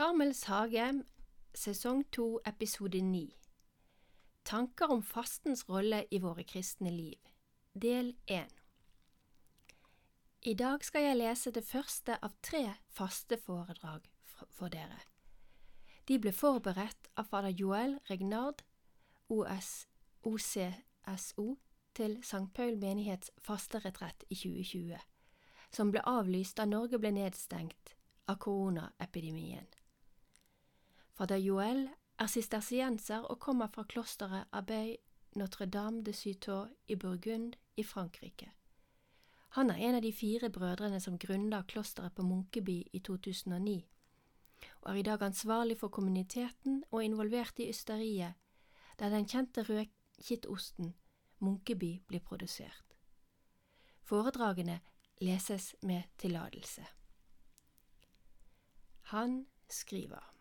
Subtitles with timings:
[0.00, 1.04] Karmels hage,
[1.52, 3.36] sesong to, episode ni
[4.44, 7.18] Tanker om fastens rolle i våre kristne liv,
[7.74, 8.48] del én
[10.40, 14.06] I dag skal jeg lese det første av tre faste foredrag
[14.48, 15.02] for dere.
[16.08, 18.62] De ble forberedt av fader Joel Regnard,
[19.28, 19.84] OS,
[20.24, 21.46] OCSO,
[21.92, 22.46] til St.
[22.54, 24.96] Paul menighets fasteretrett i 2020,
[25.68, 27.94] som ble avlyst da Norge ble nedstengt
[28.24, 29.68] av koronaepidemien.
[31.20, 31.82] Fader Joel
[32.18, 34.94] er sistersienser og kommer fra klosteret Abbey
[35.36, 38.48] Notre-Dame de Citeaux i Burgund i Frankrike.
[39.48, 43.84] Han er en av de fire brødrene som grunnla klosteret på Munkeby i 2009,
[44.80, 48.32] og er i dag ansvarlig for kommuniteten og involvert i ysteriet,
[48.98, 50.94] der den kjente rødkittosten
[51.38, 52.96] Munkeby blir produsert.
[54.02, 54.80] Foredragene
[55.20, 56.86] leses med tillatelse.
[59.12, 60.39] Han skriver.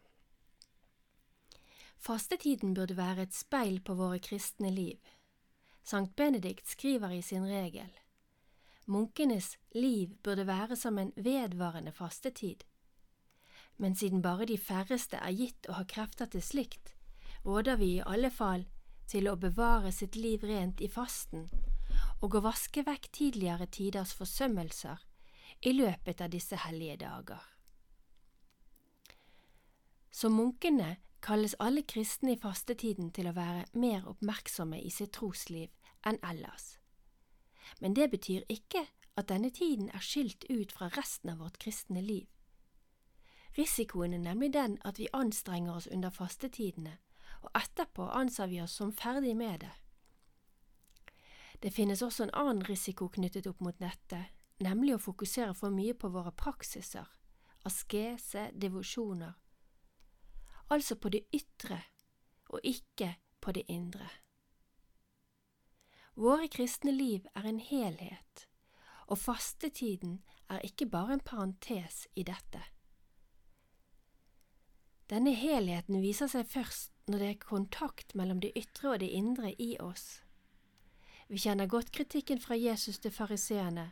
[2.00, 5.00] Fastetiden burde være et speil på våre kristne liv.
[5.84, 7.92] Sankt Benedikt skriver i sin regel.
[8.88, 12.64] Munkenes liv burde være som en vedvarende fastetid.
[13.78, 16.96] Men siden bare de færreste er gitt å ha krefter til slikt,
[17.46, 18.66] råder vi i alle fall
[19.08, 21.50] til å bevare sitt liv rent i fasten
[22.22, 25.04] og å vaske vekk tidligere tiders forsømmelser
[25.68, 27.44] i løpet av disse hellige dager.
[30.12, 35.70] Som munkene kalles alle kristne i fastetiden til å være mer oppmerksomme i sitt trosliv
[36.08, 36.78] enn ellers.
[37.80, 38.86] Men det betyr ikke
[39.20, 42.28] at denne tiden er skilt ut fra resten av vårt kristne liv.
[43.58, 46.98] Risikoen er nemlig den at vi anstrenger oss under fastetidene,
[47.42, 49.74] og etterpå anser vi oss som ferdig med det.
[51.60, 54.32] Det finnes også en annen risiko knyttet opp mot nettet,
[54.64, 57.08] nemlig å fokusere for mye på våre praksiser,
[57.68, 59.36] askese, devosjoner
[60.70, 61.82] altså på det ytre
[62.50, 64.10] og ikke på det indre.
[66.20, 68.48] Våre kristne liv er en helhet,
[69.08, 70.20] og fastetiden
[70.50, 72.62] er ikke bare en parentes i dette.
[75.10, 79.54] Denne helheten viser seg først når det er kontakt mellom det ytre og det indre
[79.58, 80.20] i oss.
[81.30, 83.88] Vi kjenner godt kritikken fra Jesus til fariseerne.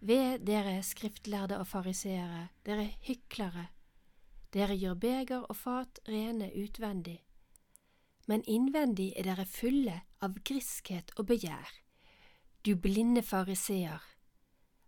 [0.00, 3.66] Ved dere skriftlærde og fariseere, dere hyklere,
[4.54, 7.20] dere gjør beger og fat rene utvendig,
[8.26, 11.70] men innvendig er dere fulle av griskhet og begjær.
[12.66, 14.02] Du blinde fariseer,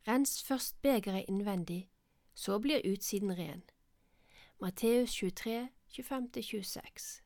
[0.08, 1.88] rens først begeret innvendig,
[2.34, 3.62] så blir utsiden ren.
[4.60, 7.22] Matteus 23, 25–26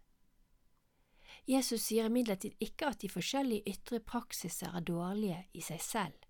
[1.48, 6.22] Jesus sier imidlertid ikke at de forskjellige ytre praksiser er dårlige i seg selv.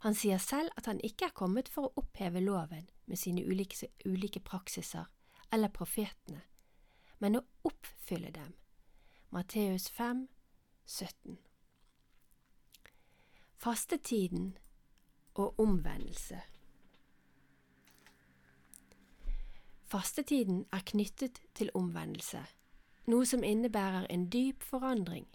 [0.00, 3.90] Han sier selv at han ikke er kommet for å oppheve loven med sine ulike,
[4.06, 5.04] ulike praksiser,
[5.52, 6.40] eller profetene,
[7.18, 8.54] men å oppfylle dem.
[9.30, 10.28] Matteus 5,
[10.86, 11.36] 17.
[13.60, 14.54] Fastetiden
[15.34, 16.40] og omvendelse
[19.90, 22.40] Fastetiden er knyttet til omvendelse,
[23.10, 25.26] noe som innebærer en dyp forandring,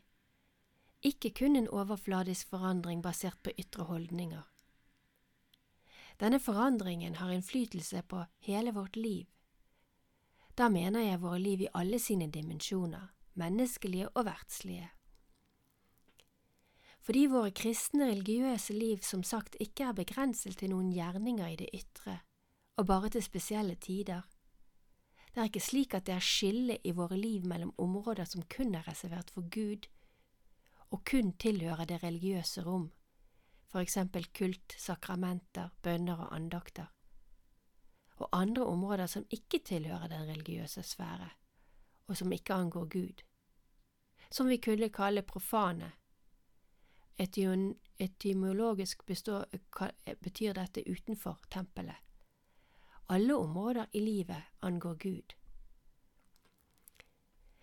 [1.05, 4.54] ikke kun en overfladisk forandring basert på ytre holdninger.
[6.19, 9.25] Denne forandringen har innflytelse på hele vårt liv,
[10.55, 14.87] da mener jeg våre liv i alle sine dimensjoner, menneskelige og verdslige.
[17.03, 21.67] Fordi våre kristne religiøse liv som sagt ikke er begrenset til noen gjerninger i det
[21.75, 22.21] ytre,
[22.79, 24.23] og bare til spesielle tider.
[25.33, 28.73] Det er ikke slik at det er skille i våre liv mellom områder som kun
[28.79, 29.89] er reservert for Gud,
[30.95, 32.93] og kun tilhører det religiøse rom,
[33.75, 36.87] for eksempel kult, sakramenter, bønner og andakter
[38.15, 41.29] og andre områder som ikke tilhører den religiøse sfære,
[42.07, 43.23] og som ikke angår Gud,
[44.31, 45.91] som vi kunne kalle profane.
[47.99, 49.45] Etymologisk består,
[50.21, 51.95] betyr dette utenfor tempelet.
[53.09, 55.35] Alle områder i livet angår Gud.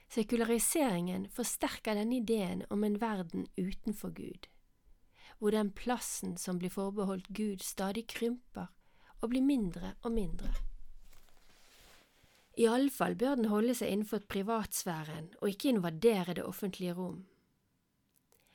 [0.08, 4.49] Sekulariseringen forsterker denne ideen om en verden utenfor Gud,
[5.43, 8.69] hvor den plassen som blir forbeholdt Gud, stadig krymper
[9.21, 10.53] og blir mindre og mindre.
[12.62, 17.25] Iallfall bør den holde seg innenfor privatsfæren og ikke invadere det offentlige rom.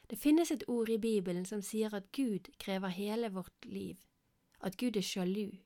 [0.07, 3.99] Det finnes et ord i Bibelen som sier at Gud krever hele vårt liv,
[4.63, 5.57] at Gud er sjalu.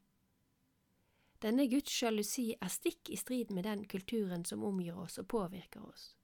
[1.46, 5.86] Denne Guds sjalusi er stikk i strid med den kulturen som omgir oss og påvirker
[5.86, 6.16] oss.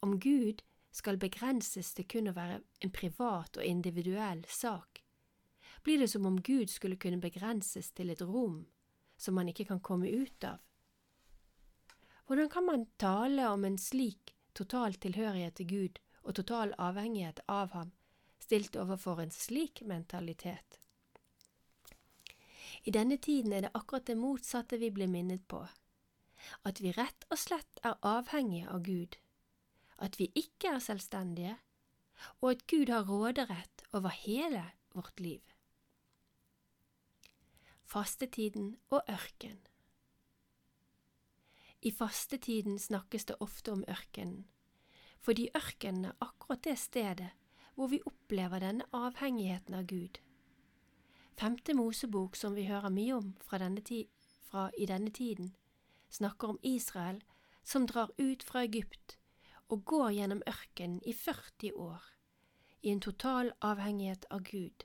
[0.00, 5.02] Om Gud skal begrenses til kun å være en privat og individuell sak,
[5.82, 8.66] blir det som om Gud skulle kunne begrenses til et rom
[9.16, 10.60] som man ikke kan komme ut av,
[12.32, 17.74] Hvordan kan man tale om en slik total tilhørighet til Gud og total avhengighet av
[17.74, 17.90] ham,
[18.38, 20.78] stilt overfor en slik mentalitet?
[22.84, 25.60] I denne tiden er det akkurat det motsatte vi blir minnet på,
[26.64, 29.18] at vi rett og slett er avhengige av Gud,
[30.02, 31.56] at vi ikke er selvstendige,
[32.40, 34.64] og at Gud har råderett over hele
[34.94, 35.40] vårt liv.
[37.84, 39.58] Fastetiden og ørken
[41.82, 44.46] I fastetiden snakkes det ofte om ørkenen,
[45.20, 47.30] fordi ørkenen er akkurat det stedet
[47.74, 50.18] hvor vi opplever denne avhengigheten av Gud.
[51.38, 53.82] Femte Mosebok, som vi hører mye om fra, denne
[54.50, 55.54] fra i denne tiden,
[56.10, 57.22] snakker om Israel
[57.64, 59.21] som drar ut fra Egypt
[59.72, 62.02] og går gjennom ørkenen i 40 år,
[62.82, 64.84] i en total avhengighet av Gud.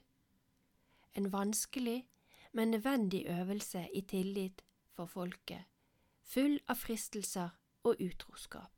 [1.18, 2.06] En vanskelig,
[2.54, 4.64] men nødvendig øvelse i tillit
[4.96, 5.66] for folket,
[6.24, 7.50] full av fristelser
[7.84, 8.72] og utroskap.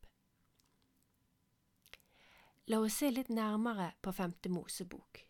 [2.66, 5.22] La oss se litt nærmere på Femte Mosebok.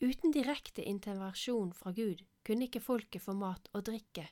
[0.00, 4.26] Uten direkte intervensjon fra Gud kunne ikke folket få mat og drikke.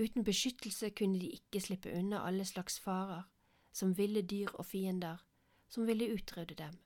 [0.00, 3.24] Uten beskyttelse kunne de ikke slippe unna alle slags farer,
[3.74, 5.24] som ville dyr og fiender,
[5.68, 6.78] som ville utrydde dem.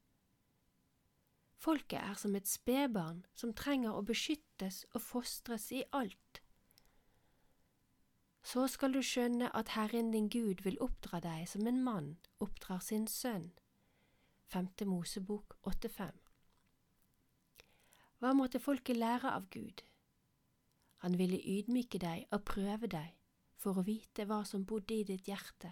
[1.58, 6.43] Folket er som et spedbarn som trenger å beskyttes og fostres i alt.
[8.43, 12.81] Så skal du skjønne at Herren din Gud vil oppdra deg som en mann oppdrar
[12.81, 13.50] sin sønn.
[14.55, 14.70] 5.
[14.88, 16.29] Mosebok 8.5
[18.19, 19.85] hva måtte folket lære av Gud?
[21.06, 23.12] Han ville ydmyke deg og prøve deg
[23.62, 25.70] for å vite hva som bodde i ditt hjerte.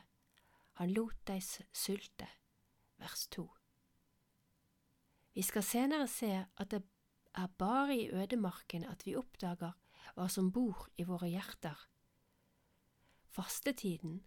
[0.76, 1.40] Han lot deg
[1.72, 2.28] sulte.
[3.00, 3.46] Vers 2
[5.36, 6.82] Vi skal senere se at det
[7.36, 9.72] er bare i ødemarken at vi oppdager
[10.16, 11.76] hva som bor i våre hjerter.
[13.28, 14.22] Fastetiden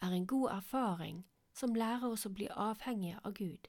[0.00, 3.68] er en god erfaring som lærer oss å bli avhengige av Gud.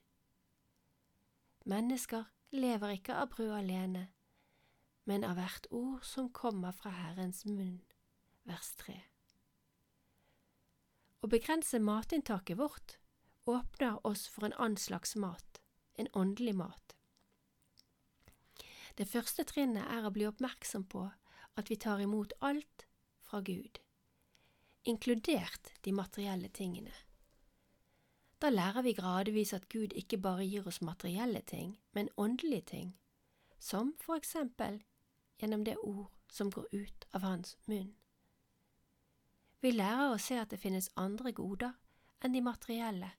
[1.66, 4.08] Mennesker lever ikke av brød alene,
[5.06, 7.82] men av hvert ord som kommer fra Herrens munn.
[8.48, 9.11] Vers 3.
[11.22, 12.98] Å begrense matinntaket vårt
[13.46, 15.62] åpner oss for en annen slags mat,
[15.94, 16.96] en åndelig mat.
[18.98, 21.06] Det første trinnet er å bli oppmerksom på
[21.60, 22.88] at vi tar imot alt
[23.22, 23.80] fra Gud,
[24.84, 26.94] inkludert de materielle tingene.
[28.42, 32.94] Da lærer vi gradvis at Gud ikke bare gir oss materielle ting, men åndelige ting,
[33.60, 34.82] som for eksempel
[35.38, 37.94] gjennom det ord som går ut av hans munn.
[39.62, 41.76] Vi lærer å se at det finnes andre goder
[42.22, 43.12] enn de materielle,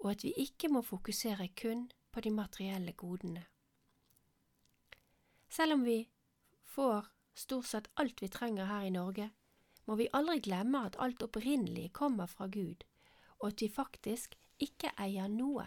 [0.00, 3.44] og at vi ikke må fokusere kun på de materielle godene.
[5.50, 6.00] Selv om vi
[6.74, 9.30] får stort sett alt vi trenger her i Norge,
[9.86, 12.86] må vi aldri glemme at alt opprinnelig kommer fra Gud
[13.40, 15.64] og at vi faktisk ikke eier noe.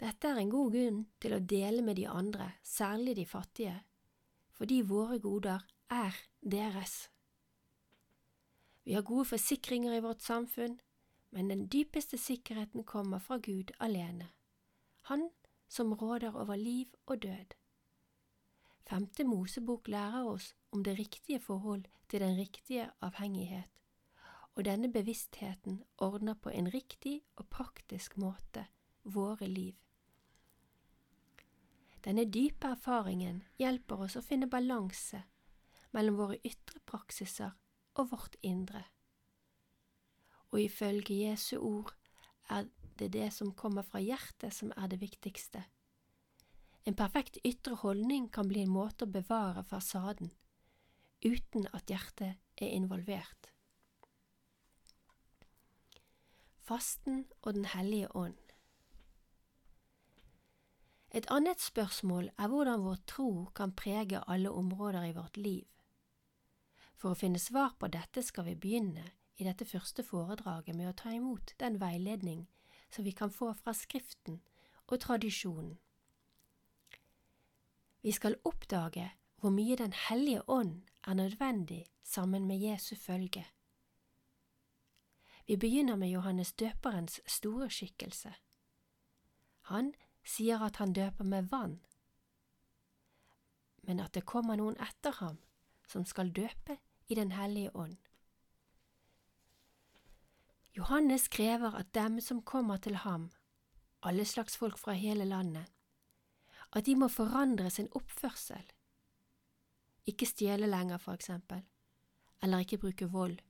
[0.00, 3.76] Dette er en god grunn til å dele med de andre, særlig de fattige,
[4.56, 7.10] fordi våre goder er deres.
[8.84, 10.80] Vi har gode forsikringer i vårt samfunn,
[11.30, 14.28] men den dypeste sikkerheten kommer fra Gud alene,
[15.02, 15.30] Han
[15.68, 17.54] som råder over liv og død.
[18.88, 23.70] Femte Mosebok lærer oss om det riktige forhold til den riktige avhengighet
[24.54, 28.66] og denne bevisstheten ordner på en riktig og praktisk måte
[29.04, 29.74] våre liv.
[32.04, 35.22] Denne dype erfaringen hjelper oss å finne balanse
[35.96, 37.52] mellom våre ytre praksiser
[37.98, 38.84] og vårt indre.
[40.50, 41.94] Og ifølge Jesu ord
[42.50, 42.68] er
[42.98, 45.64] det det som kommer fra hjertet som er det viktigste.
[46.86, 50.32] En perfekt ytre holdning kan bli en måte å bevare fasaden,
[51.24, 53.50] uten at hjertet er involvert.
[56.70, 58.38] fasten og Den hellige ånd.
[61.10, 65.66] Et annet spørsmål er hvordan vår tro kan prege alle områder i vårt liv.
[67.00, 69.06] For å finne svar på dette skal vi begynne
[69.40, 72.42] i dette første foredraget med å ta imot den veiledning
[72.92, 74.42] som vi kan få fra Skriften
[74.86, 75.78] og tradisjonen.
[78.04, 79.06] Vi skal oppdage
[79.40, 83.46] hvor mye Den hellige ånd er nødvendig sammen med Jesu følge.
[85.46, 88.34] Vi begynner med Johannes døperens store skikkelse.
[89.72, 91.80] Han sier at han døper med vann,
[93.82, 95.40] men at det kommer noen etter ham
[95.88, 96.76] som skal døpe
[97.10, 97.96] i Den hellige ånd.
[100.76, 103.30] Johannes krever at dem som kommer til ham,
[104.02, 105.66] alle slags folk fra hele landet,
[106.72, 108.64] at de må forandre sin oppførsel,
[110.06, 111.62] ikke stjele lenger, for eksempel,
[112.42, 113.40] eller ikke bruke vold,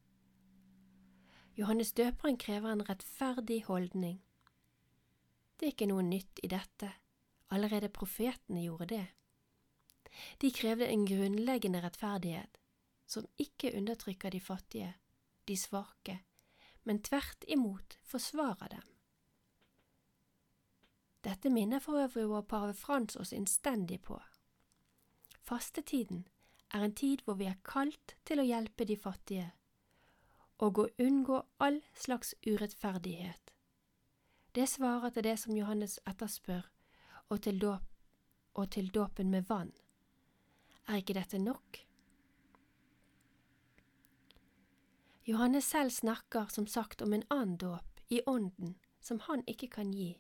[1.61, 4.21] Johannes døperen krever en rettferdig holdning.
[5.59, 6.89] Det er ikke noe nytt i dette,
[7.53, 9.07] allerede profetene gjorde det.
[10.41, 12.60] De krevde en grunnleggende rettferdighet,
[13.11, 14.95] som ikke undertrykker de fattige,
[15.49, 16.21] de svake,
[16.85, 18.87] men tvert imot forsvarer dem.
[21.25, 24.21] Dette minner for øvrig vår pave Frans oss innstendig på.
[25.43, 26.29] Fastetiden
[26.71, 29.51] er en tid hvor vi er kalt til å hjelpe de fattige,
[30.63, 33.53] og å unngå all slags urettferdighet.
[34.55, 36.65] Det svarer til det som Johannes etterspør,
[37.29, 37.85] og til, dåp,
[38.55, 39.75] og til dåpen med vann.
[40.89, 41.90] Er ikke dette nok?
[45.31, 49.93] Johannes selv snakker som sagt om en annen dåp, i ånden, som han ikke kan
[49.95, 50.17] gi.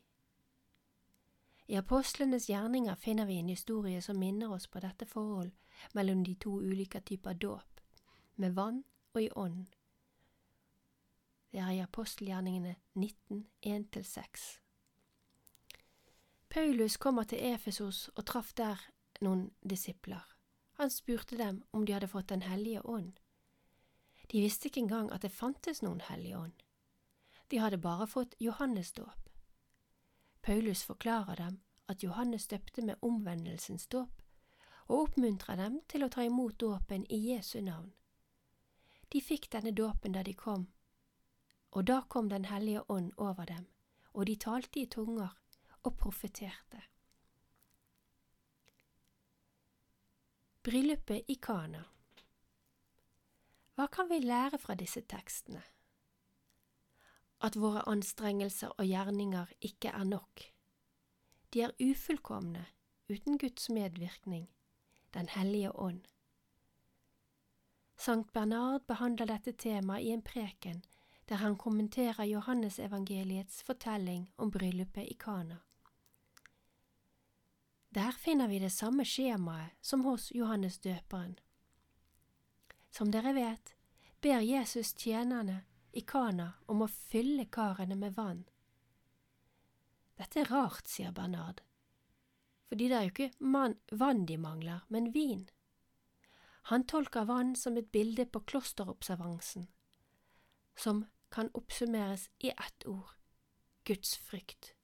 [1.67, 5.50] I apostlenes gjerninger finner vi en historie som minner oss på dette forhold
[5.95, 7.81] mellom de to ulike typer dåp,
[8.35, 8.83] med vann
[9.14, 9.67] og i ånd.
[11.50, 14.47] Det er i apostelgjerningene 19, 1–6.
[16.50, 18.79] Paulus kommer til Efesos og traff der
[19.21, 20.23] noen disipler.
[20.79, 23.20] Han spurte dem om de hadde fått Den hellige ånd.
[24.31, 26.63] De visste ikke engang at det fantes noen hellige ånd.
[27.51, 29.31] De hadde bare fått Johannes-dåp.
[30.43, 31.61] Paulus forklarer dem
[31.91, 34.23] at Johannes døpte med omvendelsens dåp,
[34.87, 37.91] og oppmuntrer dem til å ta imot dåpen i Jesu navn.
[39.11, 40.69] De fikk denne dåpen da de kom,
[41.71, 43.67] og da kom Den hellige ånd over dem,
[44.15, 45.35] og de talte i tunger
[45.83, 46.83] og profeterte.
[50.63, 51.85] Bryllupet i Kana
[53.75, 55.62] Hva kan vi lære fra disse tekstene?
[57.41, 60.45] At våre anstrengelser og gjerninger ikke er nok.
[61.55, 62.67] De er ufullkomne
[63.11, 64.49] uten Guds medvirkning,
[65.15, 66.05] Den hellige ånd.
[67.97, 70.85] Sankt Bernard behandler dette temaet i en preken
[71.31, 75.57] der han kommenterer Johannesevangeliets fortelling om bryllupet i Kana.
[77.95, 81.39] Der finner vi det samme skjemaet som hos Johannes døperen.
[82.90, 83.75] Som dere vet,
[84.20, 88.44] ber Jesus tjenerne i Kana om å fylle karene med vann.
[90.20, 91.62] Dette er rart, sier Bernard,
[92.68, 95.49] fordi det er jo ikke vann de mangler, men vin.
[96.70, 99.64] Han tolker vann som et bilde på klosterobservansen,
[100.76, 103.16] som kan oppsummeres i ett ord–
[103.88, 104.75] Guds frykt.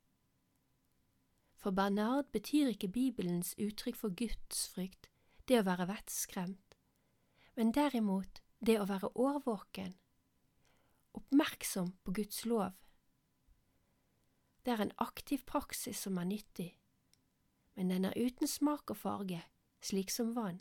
[1.55, 5.07] For Bernard betyr ikke Bibelens uttrykk for Guds frykt
[5.47, 6.66] det å være vettskremt,
[7.57, 9.95] men derimot det å være årvåken,
[11.17, 12.77] oppmerksom på Guds lov.
[14.65, 16.71] Det er en aktiv praksis som er nyttig,
[17.75, 19.41] men den er uten smak og farge,
[19.81, 20.61] slik som vann.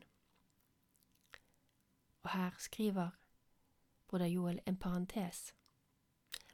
[2.23, 3.15] Og her skriver
[4.07, 5.53] broder Joel en parentes.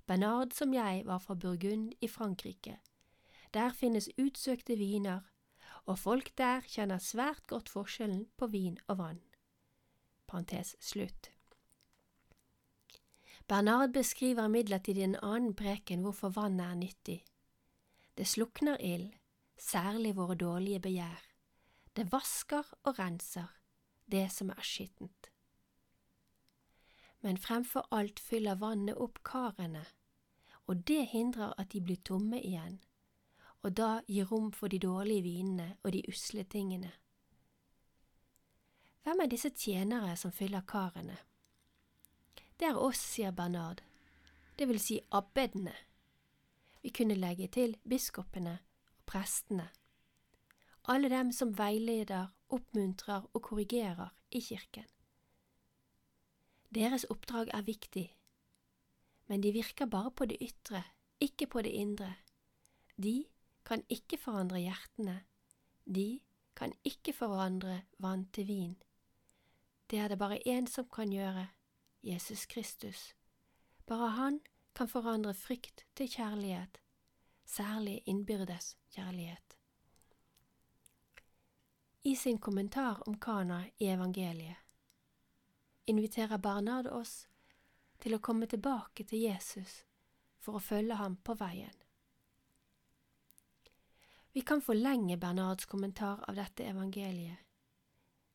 [0.07, 2.79] Bernard som jeg var fra Burgund i Frankrike.
[3.53, 5.21] Der finnes utsøkte viner,
[5.85, 9.21] og folk der kjenner svært godt forskjellen på vin og vann.
[10.31, 11.31] Parentes slutt.
[13.51, 17.17] Bernard beskriver imidlertid i en annen preken hvorfor vannet er nyttig.
[18.15, 19.11] Det slukner ild,
[19.59, 21.27] særlig våre dårlige begjær.
[21.95, 23.51] Det vasker og renser
[24.11, 25.31] det som er skittent
[27.21, 29.83] men fremfor alt fyller vannet opp karene,
[30.67, 32.79] og det hindrer at de blir tomme igjen,
[33.61, 36.91] og da gir rom for de dårlige vinene og de usle tingene.
[39.03, 41.17] Hvem er disse tjenere som fyller karene?
[42.59, 43.81] Det er oss, sier Bernard,
[44.59, 45.73] det vil si abbedene.
[46.81, 49.67] Vi kunne legge til biskopene og prestene,
[50.89, 54.85] alle dem som veileder, oppmuntrer og korrigerer i kirken.
[56.75, 58.05] Deres oppdrag er viktig,
[59.27, 60.83] men de virker bare på det ytre,
[61.19, 62.13] ikke på det indre.
[62.97, 63.25] De
[63.65, 65.21] kan ikke forandre hjertene,
[65.85, 66.19] de
[66.55, 68.77] kan ikke forandre vann til vin.
[69.91, 71.47] Det er det bare én som kan gjøre,
[72.03, 73.15] Jesus Kristus.
[73.85, 74.39] Bare han
[74.75, 76.79] kan forandre frykt til kjærlighet,
[77.45, 79.57] særlig innbyrdes kjærlighet.
[82.03, 84.55] I sin kommentar om Kana i evangeliet
[85.87, 87.27] inviterer Bernard oss
[87.99, 89.81] til å komme tilbake til Jesus
[90.39, 91.75] for å følge ham på veien.
[94.31, 97.37] Vi kan forlenge Bernards kommentar av dette evangeliet.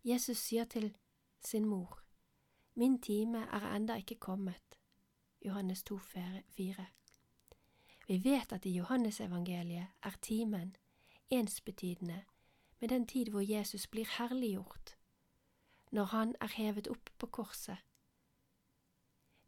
[0.02, 0.92] Jesus sier til
[1.46, 2.00] sin mor,
[2.78, 4.78] Min time er enda ikke kommet.
[5.44, 6.86] Johannes 2, 4.
[8.08, 10.76] Vi vet at i Johannesevangeliet er timen
[11.30, 12.24] ensbetydende
[12.80, 14.96] med den tid hvor Jesus blir herliggjort
[15.90, 17.76] når han er hevet opp på korset.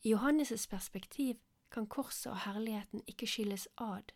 [0.03, 1.35] I Johannes' perspektiv
[1.71, 4.13] kan korset og herligheten ikke skilles ad.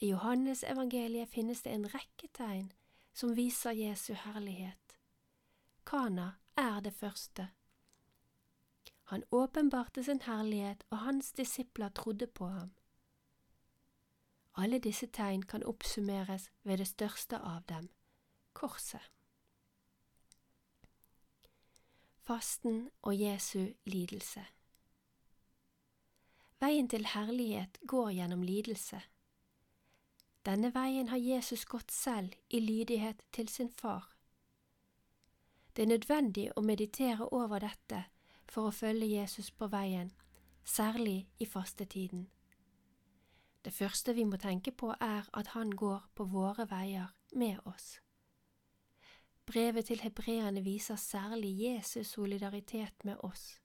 [0.00, 2.72] I Johannes evangeliet finnes det en rekke tegn
[3.14, 4.87] som viser Jesu herlighet.
[5.88, 7.48] Kana er det første.
[9.04, 12.72] Han åpenbarte sin herlighet, og hans disipler trodde på ham.
[14.56, 17.88] Alle disse tegn kan oppsummeres ved det største av dem,
[18.52, 19.00] korset.
[22.28, 24.44] Fasten og Jesu lidelse
[26.60, 29.00] Veien til herlighet går gjennom lidelse.
[30.44, 34.17] Denne veien har Jesus gått selv i lydighet til sin far.
[35.78, 38.00] Det er nødvendig å meditere over dette
[38.50, 40.08] for å følge Jesus på veien,
[40.66, 42.24] særlig i fastetiden.
[43.62, 48.00] Det første vi må tenke på er at han går på våre veier med oss.
[49.46, 53.60] Brevet til hebreerne viser særlig Jesus solidaritet med oss.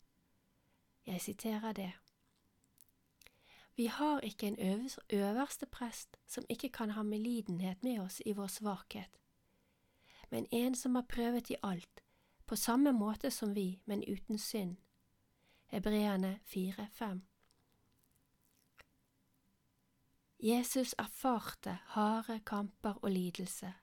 [1.06, 1.92] Jeg siterer det.
[3.76, 8.54] Vi har ikke en øverste prest som ikke kan ha medlidenhet med oss i vår
[8.60, 9.20] svakhet,
[10.30, 12.03] men en som har prøvet i alt,
[12.54, 14.76] på samme måte som vi, men uten synd.
[15.66, 17.22] Hebreerne 4,5
[20.40, 23.74] Jesus erfarte harde kamper og lidelse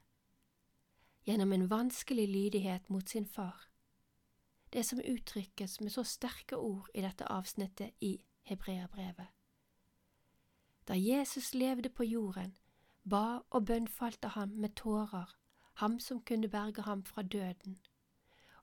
[1.27, 3.67] gjennom en vanskelig lydighet mot sin far,
[4.73, 9.27] det som uttrykkes med så sterke ord i dette avsnittet i Hebreabrevet.
[10.87, 12.55] Da Jesus levde på jorden,
[13.03, 15.37] ba og bønnfalte ham med tårer,
[15.73, 17.81] ham som kunne berge ham fra døden,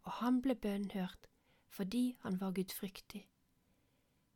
[0.08, 1.26] og han ble bønnhørt
[1.68, 3.26] fordi han var gudfryktig.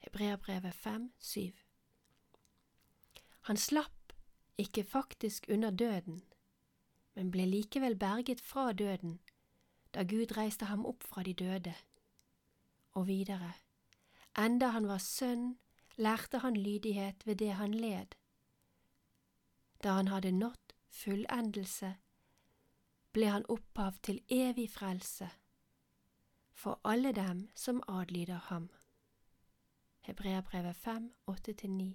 [0.05, 1.53] Hebreabrevet 5, 7
[3.49, 4.13] Han slapp
[4.59, 6.21] ikke faktisk unna døden,
[7.15, 9.21] men ble likevel berget fra døden
[9.95, 11.75] da Gud reiste ham opp fra de døde.
[12.93, 13.53] Og videre,
[14.39, 15.57] enda han var sønn
[15.97, 18.17] lærte han lydighet ved det han led.
[19.85, 21.97] Da han hadde nådd fullendelse,
[23.13, 25.31] ble han opphav til evig frelse
[26.55, 28.69] for alle dem som adlyder ham.
[30.01, 31.93] Hebreabrevet 5, 8–9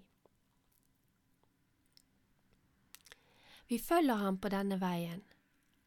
[3.68, 5.24] Vi følger ham på denne veien,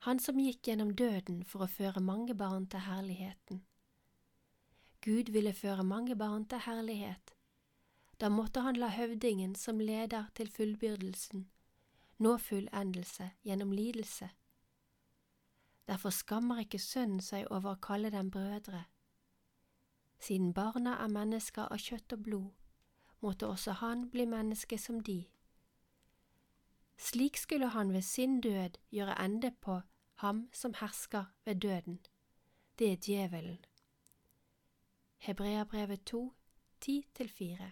[0.04, 3.62] han som gikk gjennom døden for å føre mange barn til herligheten.
[5.00, 7.35] Gud ville føre mange barn til herlighet,
[8.20, 11.46] da måtte han la høvdingen som leder til fullbyrdelsen,
[12.20, 14.28] nå fullendelse gjennom lidelse.
[15.90, 18.85] Derfor skammer ikke sønnen seg over å kalle dem brødre.
[20.22, 22.53] Siden barna er mennesker av kjøtt og blod,
[23.18, 25.24] måtte også han bli menneske som de.
[26.94, 29.81] Slik skulle han ved sin død gjøre ende på
[30.22, 31.98] ham som hersker ved døden,
[32.79, 33.59] det er djevelen.
[35.26, 36.35] Hebreabrevet 2,
[36.87, 37.70] 10–4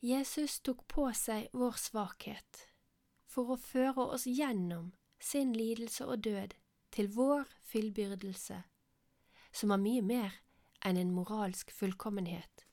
[0.00, 2.70] Jesus tok på seg vår svakhet
[3.34, 6.54] for å føre oss gjennom sin lidelse og død
[6.94, 8.60] til vår fullbyrdelse,
[9.50, 10.38] som er mye mer
[10.86, 12.66] enn en moralsk fullkommenhet.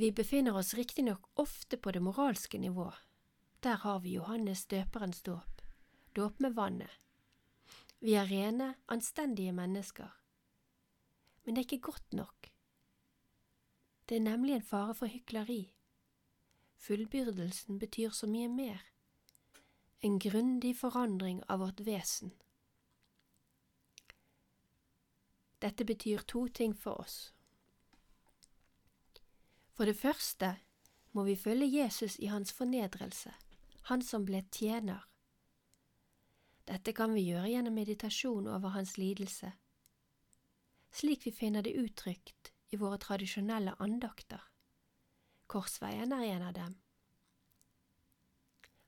[0.00, 2.88] Vi befinner oss riktignok ofte på det moralske nivå.
[3.60, 5.60] Der har vi Johannes døperens dåp,
[6.16, 6.94] dåp med vannet.
[8.00, 10.08] Vi er rene, anstendige mennesker.
[11.44, 12.48] Men det er ikke godt nok.
[14.08, 15.66] Det er nemlig en fare for hykleri.
[16.80, 18.80] Fullbyrdelsen betyr så mye mer,
[20.00, 22.32] en grundig forandring av vårt vesen.
[25.60, 27.18] Dette betyr to ting for oss.
[29.76, 30.54] For det første
[31.12, 33.34] må vi følge Jesus i hans fornedrelse,
[33.92, 35.04] han som ble tjener.
[36.64, 39.52] Dette kan vi gjøre gjennom meditasjon over hans lidelse,
[40.96, 44.49] slik vi finner det uttrykt i våre tradisjonelle andakter.
[45.50, 46.76] Korsveien er en av dem.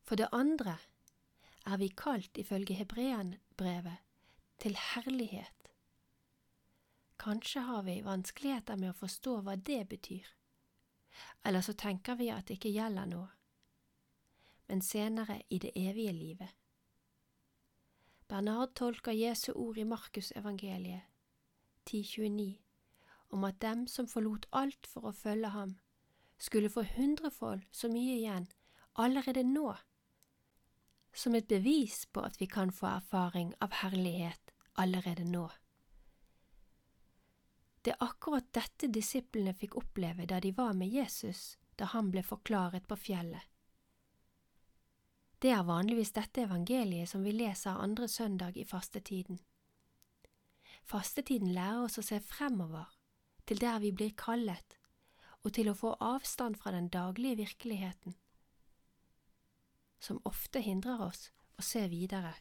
[0.06, 0.76] For det andre
[1.66, 3.98] er vi kalt ifølge Hebreanbrevet
[4.62, 5.70] til herlighet.
[7.18, 10.26] Kanskje har vi vanskeligheter med å forstå hva det betyr,
[11.46, 13.26] eller så tenker vi at det ikke gjelder nå,
[14.70, 16.50] men senere i det evige livet.
[18.30, 21.10] Bernard tolker Jesu ord i Markusevangeliet
[21.90, 22.58] 1029
[23.32, 25.74] om at dem som forlot alt for å følge ham,
[26.42, 28.48] skulle få hundrefold så mye igjen
[28.98, 29.68] allerede nå,
[31.14, 34.50] som et bevis på at vi kan få erfaring av herlighet
[34.82, 35.44] allerede nå.
[37.82, 42.26] Det er akkurat dette disiplene fikk oppleve da de var med Jesus da han ble
[42.26, 43.46] forklaret på fjellet.
[45.42, 49.40] Det er vanligvis dette evangeliet som vi leser andre søndag i fastetiden.
[50.86, 52.86] Fastetiden lærer oss å se fremover,
[53.46, 54.78] til der vi blir kallet,
[55.42, 58.14] og til å få avstand fra den daglige virkeligheten,
[60.02, 62.34] som ofte hindrer oss å se videre.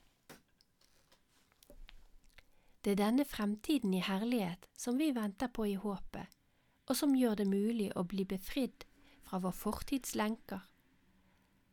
[2.82, 6.26] Det er denne fremtiden i herlighet som vi venter på i håpet,
[6.90, 8.88] og som gjør det mulig å bli befridd
[9.28, 10.64] fra vår fortids lenker,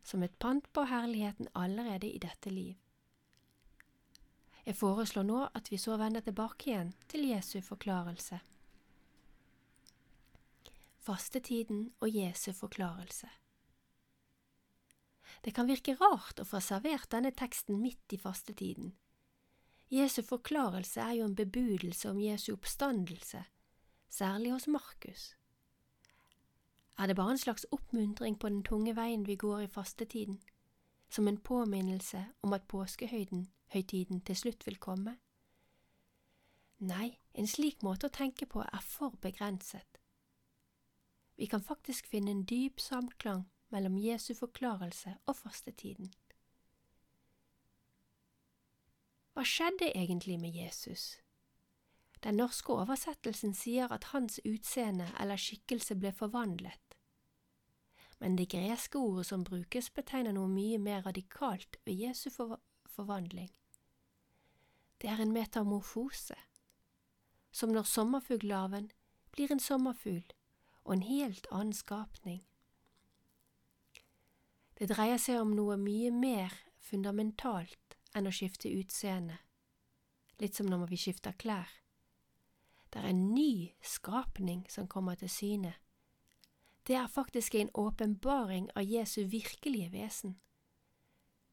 [0.05, 2.77] som et pant på herligheten allerede i dette liv.
[4.69, 8.37] Jeg foreslår nå at vi så vender tilbake igjen til Jesu forklarelse.
[11.09, 13.29] Fastetiden og Jesu forklarelse.
[15.45, 18.91] Det kan virke rart å få servert denne teksten midt i fastetiden.
[19.89, 23.41] Jesu forklarelse er jo en bebudelse om Jesu oppstandelse,
[24.13, 25.31] særlig hos Markus.
[26.99, 30.43] Er det bare en slags oppmuntring på den tunge veien vi går i fastetiden,
[31.09, 35.17] som en påminnelse om at påskehøytiden til slutt vil komme?
[36.85, 39.98] Nei, en slik måte å tenke på er for begrenset.
[41.39, 46.11] Vi kan faktisk finne en dyp samklang mellom Jesu forklarelse og fastetiden.
[49.33, 51.21] Hva skjedde egentlig med Jesus?
[52.27, 56.97] Den norske oversettelsen sier at hans utseende eller skikkelse ble forvandlet.
[58.19, 62.59] Men det greske ordet som brukes, betegner noe mye mer radikalt ved Jesu for
[62.91, 63.53] forvandling.
[64.99, 66.35] Det er en metamorfose,
[67.55, 68.91] som når sommerfuglarven
[69.31, 70.27] blir en sommerfugl
[70.89, 72.41] og en helt annen skapning.
[74.81, 79.37] Det dreier seg om noe mye mer fundamentalt enn å skifte utseende,
[80.41, 81.69] litt som når vi skifter klær.
[82.89, 85.75] Det er en ny skapning som kommer til syne.
[86.89, 90.39] Det er faktisk en åpenbaring av Jesu virkelige vesen,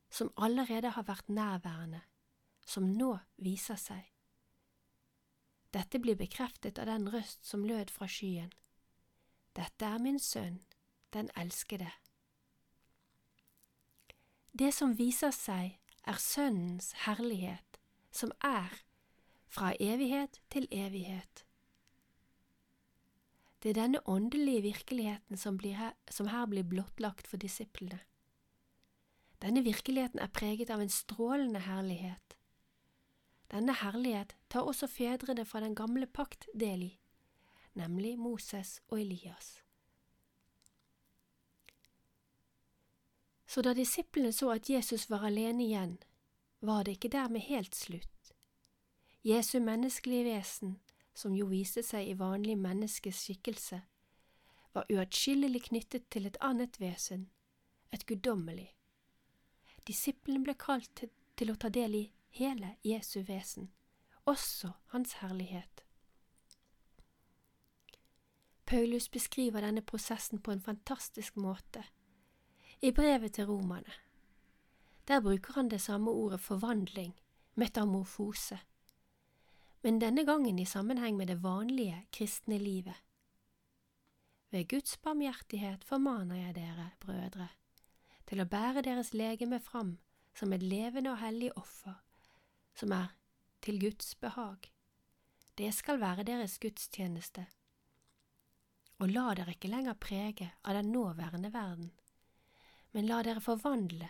[0.07, 2.05] som allerede har vært nærværende,
[2.63, 4.05] som nå viser seg.
[5.75, 8.53] Dette blir bekreftet av den røst som lød fra skyen.
[9.55, 10.59] Dette er min sønn,
[11.13, 11.91] den elskede.
[14.51, 17.79] Det som viser seg, er Sønnens herlighet,
[18.11, 18.83] som er
[19.51, 21.45] fra evighet til evighet.
[23.63, 27.99] Det er denne åndelige virkeligheten som, her, som her blir blottlagt for disiplene.
[29.41, 32.35] Denne virkeligheten er preget av en strålende herlighet.
[33.51, 36.91] Denne herlighet tar også fedrene fra den gamle pakt del i,
[37.75, 39.61] nemlig Moses og Elias.
[43.45, 45.97] Så da disiplene så at Jesus var alene igjen,
[46.59, 48.33] var det ikke dermed helt slutt.
[49.23, 50.79] Jesu menneskelige vesen,
[51.13, 53.79] som jo viste seg i vanlig menneskes skikkelse,
[54.75, 57.29] var uatskillelig knyttet til et annet vesen,
[57.95, 58.73] et guddommelig.
[59.87, 62.03] Disiplene ble kalt til, til å ta del i
[62.35, 63.71] hele Jesu vesen,
[64.25, 65.84] også Hans herlighet.
[68.65, 71.83] Paulus beskriver denne prosessen på en fantastisk måte
[72.81, 73.93] i brevet til romerne.
[75.07, 77.13] Der bruker han det samme ordet forvandling,
[77.55, 78.59] metamorfose,
[79.81, 82.95] men denne gangen i sammenheng med det vanlige kristne livet.
[84.51, 87.47] Ved Guds barmhjertighet formaner jeg dere, brødre,
[88.25, 89.97] til å bære deres legeme fram
[90.35, 91.93] som et levende og hellig offer,
[92.75, 93.13] som er
[93.61, 94.71] til Guds behag.
[95.57, 97.45] Det skal være deres gudstjeneste.
[98.99, 101.91] Og la dere ikke lenger prege av den nåværende verden.
[102.91, 104.09] Men la dere forvandle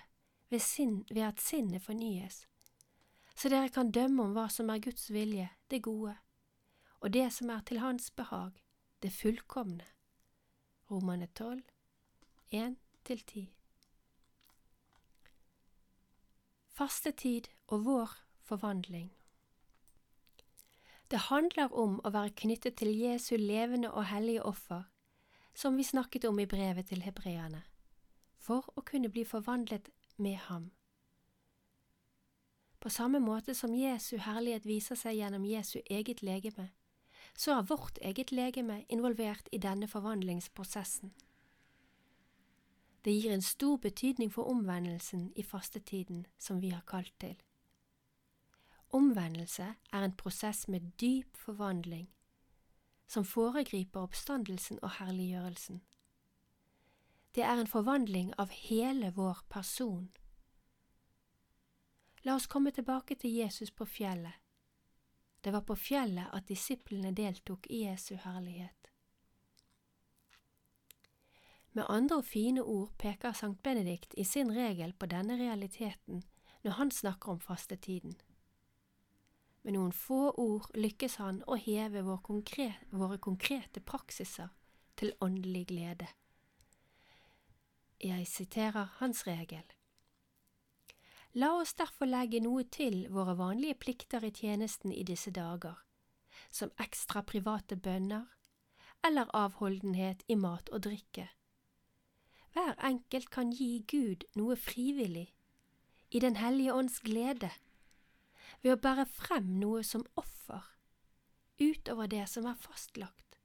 [0.50, 2.46] ved, sin, ved at sinnet fornyes,
[3.36, 6.14] så dere kan dømme om hva som er Guds vilje, det gode,
[7.02, 8.62] og det som er til Hans behag,
[9.02, 9.86] det fullkomne.
[10.92, 11.64] Romane 12,
[12.54, 13.48] 1–10
[16.70, 18.12] Fastetid og vår
[18.46, 19.10] forvandling
[21.12, 24.84] Det handler om å være knyttet til Jesu levende og hellige offer,
[25.54, 27.64] som vi snakket om i brevet til hebreerne
[28.46, 29.90] for å kunne bli forvandlet
[30.22, 30.70] med ham.
[32.80, 36.68] På samme måte som Jesu herlighet viser seg gjennom Jesu eget legeme,
[37.34, 41.16] så er vårt eget legeme involvert i denne forvandlingsprosessen.
[43.06, 47.36] Det gir en stor betydning for omvendelsen i fastetiden som vi har kalt til.
[48.90, 52.10] Omvendelse er en prosess med dyp forvandling,
[53.08, 55.82] som foregriper oppstandelsen og herliggjørelsen.
[57.36, 60.10] Det er en forvandling av hele vår person.
[62.24, 64.34] La oss komme tilbake til Jesus på fjellet.
[65.42, 68.88] Det var på fjellet at disiplene deltok i Jesu herlighet.
[71.76, 76.24] Med andre og fine ord peker Sankt Benedikt i sin regel på denne realiteten
[76.64, 78.16] når han snakker om fastetiden.
[79.66, 84.52] Med noen få ord lykkes han å heve vår konkret, våre konkrete praksiser
[84.94, 86.06] til åndelig glede.
[87.98, 89.66] Jeg siterer hans regel.
[91.34, 95.82] La oss derfor legge noe til våre vanlige plikter i tjenesten i disse dager,
[96.54, 98.30] som ekstra private bønner
[99.02, 101.26] eller avholdenhet i mat og drikke.
[102.54, 105.32] Hver enkelt kan gi Gud noe frivillig,
[106.12, 107.50] i Den hellige ånds glede,
[108.66, 110.64] ved å bære frem noe som offer,
[111.62, 113.36] utover det som er fastlagt,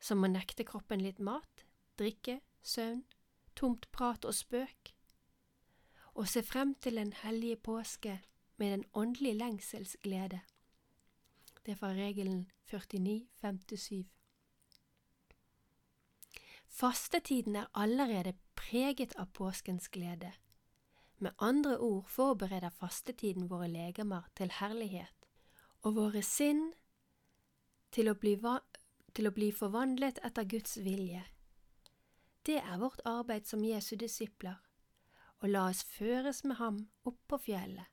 [0.00, 1.66] som å nekte kroppen litt mat,
[2.00, 3.02] drikke, søvn,
[3.52, 4.94] tomt prat og spøk,
[6.16, 8.14] og se frem til den hellige påske
[8.56, 10.40] med den åndelige lengsels glede.
[11.60, 14.06] Det er fra regelen 4957.
[16.72, 20.32] Fastetiden er allerede preget av påskens glede.
[21.18, 25.28] Med andre ord forbereder fastetiden våre legemer til herlighet
[25.82, 26.74] og våre sinn
[27.94, 28.34] til å bli,
[29.16, 31.22] til å bli forvandlet etter Guds vilje.
[32.46, 34.58] Det er vårt arbeid som Jesu disipler,
[35.40, 37.88] og la oss føres med ham opp på fjellet,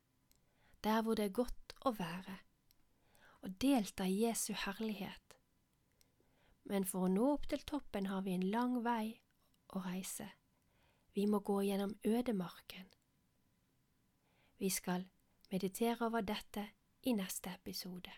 [0.84, 2.36] der hvor det er godt å være,
[3.40, 5.38] og delta i Jesu herlighet.
[6.68, 9.16] Men for å nå opp til toppen har vi en lang vei
[9.72, 10.28] å reise.
[11.14, 12.86] Vi må gå gjennom ødemarken.
[14.58, 15.08] Vi skal
[15.52, 16.68] meditere over dette
[17.02, 18.10] i neste episode.